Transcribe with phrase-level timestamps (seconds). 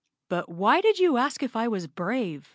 [0.29, 2.49] "But why did you ask if I was brave?"